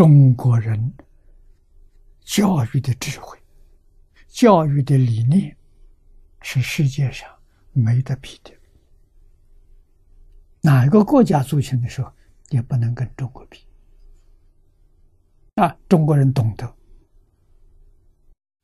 [0.00, 0.94] 中国人
[2.22, 3.38] 教育的智慧、
[4.28, 5.54] 教育的理念，
[6.40, 7.28] 是世界上
[7.72, 8.50] 没得比的。
[10.62, 12.10] 哪一个国家族群的时候，
[12.48, 13.60] 也不能跟中国比。
[15.56, 16.74] 啊，中国人懂得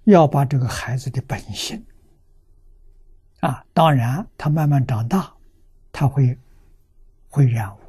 [0.04, 1.84] 要把这个孩子的本性，
[3.40, 5.36] 啊，当然他慢慢长大，
[5.92, 6.38] 他会
[7.28, 7.80] 会染污，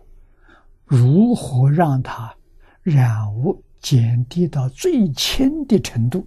[0.83, 2.35] 如何让他
[2.89, 6.25] 染污减低到最轻的程度？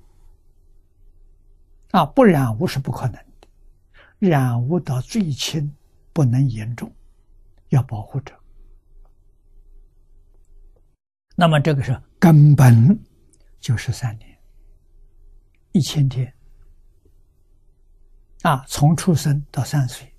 [1.93, 3.48] 啊，不染污是不可能的，
[4.19, 5.75] 染污到最轻，
[6.12, 6.93] 不能严重。
[7.71, 8.38] 要保护者，
[11.37, 12.99] 那么这个是根本，
[13.61, 14.38] 就是三年，
[15.71, 16.35] 一千天，
[18.43, 20.13] 啊，从出生到三岁，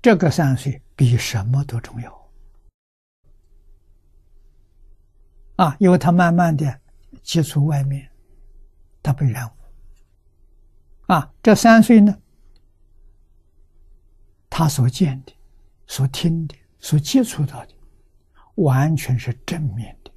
[0.00, 2.23] 这个三岁比什么都重要，
[5.56, 6.80] 啊，因为他慢慢的
[7.22, 8.10] 接触外面，
[9.02, 9.52] 他被染污，
[11.12, 12.18] 啊，这三岁呢。
[14.56, 15.32] 他所见的、
[15.88, 17.74] 所听的、所接触到的，
[18.54, 20.12] 完全是正面的，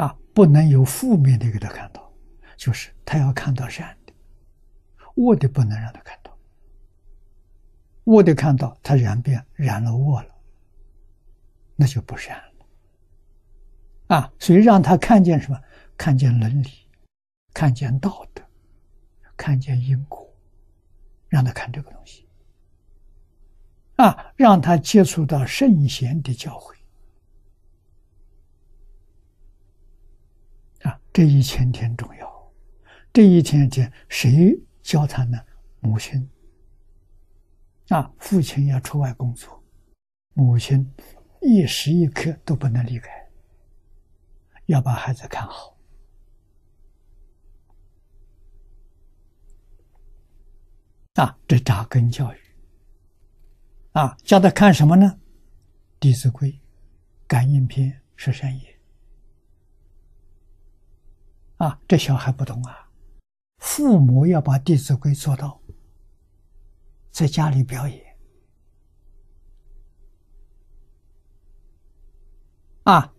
[0.00, 2.12] 啊，不能有负面的给他看到，
[2.56, 4.12] 就是他要看到善的，
[5.16, 6.38] 恶的不能让他看到，
[8.04, 10.32] 恶的看到他染变染了恶了，
[11.80, 15.58] 那就不善了，啊，所以让他看见什么？
[15.96, 16.68] 看见伦理，
[17.54, 18.42] 看见道德，
[19.34, 20.28] 看见因果。
[21.26, 22.26] 让他看这个东西，
[23.94, 26.74] 啊，让他接触到圣贤的教诲，
[30.82, 32.52] 啊，这一千天重要，
[33.12, 35.38] 这一千天谁教他呢？
[35.78, 36.28] 母亲，
[37.90, 39.62] 啊，父亲要出外工作，
[40.34, 40.92] 母亲
[41.40, 43.10] 一时一刻都不能离开，
[44.66, 45.76] 要把孩子看好。
[51.14, 52.38] 啊，这扎根教育，
[53.92, 55.06] 啊，教他看什么呢？
[55.98, 56.50] 《弟子规》
[57.26, 58.80] 《感应篇》《十善业》。
[61.64, 62.90] 啊，这小孩不懂啊，
[63.58, 65.60] 父母要把《弟子规》做到，
[67.10, 68.09] 在家里表演。
[72.84, 73.12] 啊，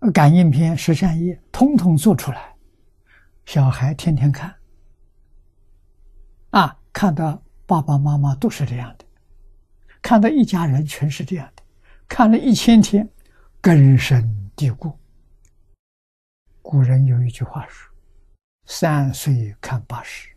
[0.12, 2.54] 《感应篇》《十善业》通通做出来，
[3.44, 4.54] 小孩天天看。
[6.50, 6.78] 啊。
[6.94, 9.04] 看到爸爸妈妈都是这样的，
[10.02, 11.62] 看到一家人全是这样的，
[12.06, 13.08] 看了一千天，
[13.62, 14.92] 根深蒂固。
[16.60, 17.90] 古人有一句话说
[18.68, 20.28] ：“三岁看八十”，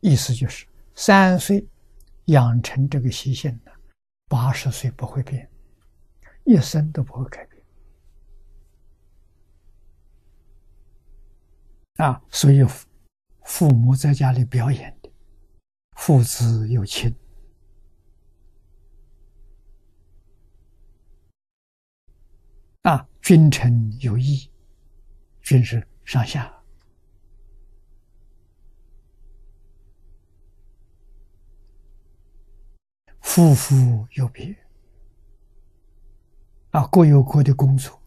[0.00, 1.66] 意思就是三岁
[2.26, 3.72] 养成这个习性的，
[4.28, 5.48] 八十岁不会变，
[6.48, 7.62] 一生都不会改变。
[11.96, 12.64] 啊，所以
[13.44, 15.12] 父母在家里表演的。
[15.92, 17.14] 父子有亲
[22.82, 24.50] 啊，君臣有义，
[25.42, 26.62] 君是上下；
[33.20, 34.56] 夫妇有别
[36.78, 38.00] 啊，各有各的工作，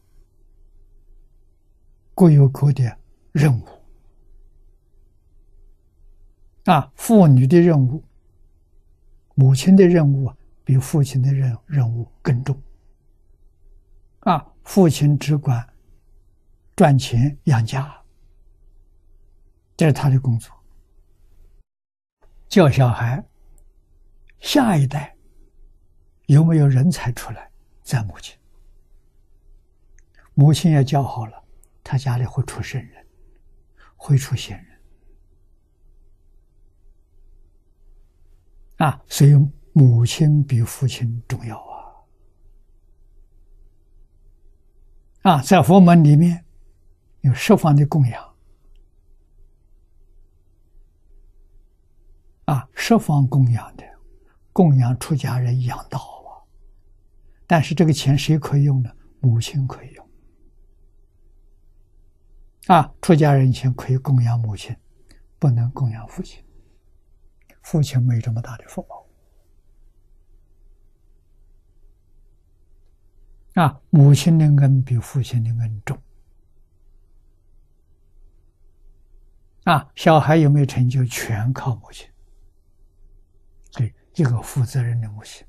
[2.15, 2.97] 各有各的
[3.33, 3.65] 任务。
[6.63, 8.01] 啊，妇女的任务，
[9.35, 10.31] 母亲的任务
[10.63, 12.57] 比父亲的任任务更重。
[14.21, 15.67] 啊，父亲只管
[16.73, 17.93] 赚钱养家，
[19.75, 20.49] 这是他的工作。
[22.47, 23.21] 教小孩，
[24.39, 25.13] 下一代
[26.27, 27.51] 有没有人才出来，
[27.83, 28.37] 在母亲。
[30.41, 31.43] 母亲也教好了，
[31.83, 33.05] 他家里会出圣人，
[33.95, 34.81] 会出贤人。
[38.77, 39.35] 啊，所以
[39.71, 41.59] 母亲比父亲重要
[45.21, 45.33] 啊！
[45.33, 46.43] 啊，在佛门里面
[47.19, 48.35] 有十方的供养，
[52.45, 53.83] 啊，十方供养的
[54.51, 56.41] 供养出家人养道啊。
[57.45, 58.89] 但是这个钱谁可以用呢？
[59.19, 60.10] 母亲可以用。
[62.67, 64.75] 啊，出家人前可以供养母亲，
[65.39, 66.43] 不能供养父亲。
[67.63, 69.07] 父亲没这么大的福报
[73.53, 73.81] 啊！
[73.91, 76.01] 母亲的恩比父亲的恩重
[79.65, 79.91] 啊！
[79.95, 82.09] 小孩有没有成就，全靠母亲。
[83.73, 85.45] 对，一个负责任的母亲，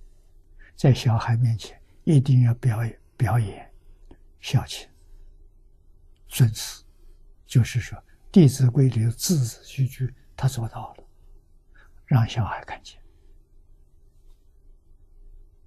[0.77, 3.73] 在小孩面前一定要表演表演、
[4.41, 4.87] 孝亲、
[6.29, 6.82] 尊师，
[7.53, 7.99] 就是说
[8.31, 11.05] 《弟子规》里的字字句句，他做到了，
[12.07, 12.99] 让小孩看见。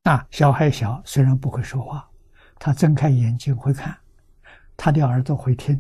[0.01, 2.09] 啊，小孩小，虽然不会说话，
[2.55, 3.95] 他睁开眼睛会看，
[4.75, 5.79] 他的耳朵会听，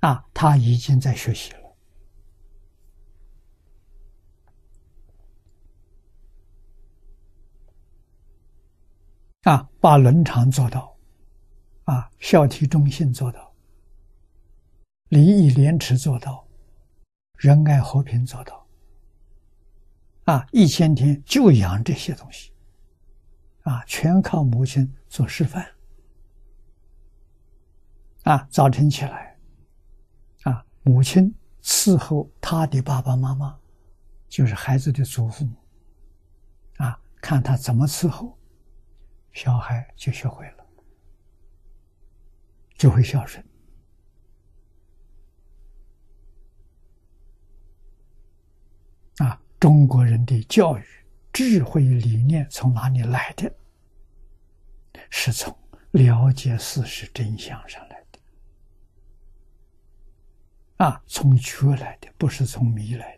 [0.00, 1.74] 啊，他已经在学习了。
[9.44, 10.97] 啊，把伦常做到，
[11.88, 13.50] 啊，孝悌忠信做到，
[15.08, 16.46] 礼义廉耻做到，
[17.36, 18.66] 仁爱和平做到。
[20.24, 22.52] 啊，一千天就养这些东西，
[23.62, 25.66] 啊，全靠母亲做示范。
[28.24, 29.38] 啊，早晨起来，
[30.42, 33.58] 啊，母亲伺候他的爸爸妈妈，
[34.28, 35.56] 就是孩子的祖父母，
[36.76, 38.36] 啊，看他怎么伺候，
[39.32, 40.57] 小孩就学会了，
[42.78, 43.44] 就会孝顺。
[49.18, 49.38] 啊。
[49.60, 50.84] 中国人的教育
[51.32, 53.52] 智慧理念从哪里来的？
[55.10, 55.52] 是从
[55.92, 58.20] 了解事实真相上来的，
[60.84, 63.17] 啊，从觉来的，不是从迷来的。